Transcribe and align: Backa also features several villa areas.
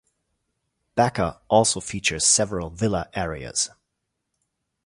Backa 0.97 1.41
also 1.47 1.79
features 1.79 2.25
several 2.25 2.71
villa 2.71 3.07
areas. 3.13 3.69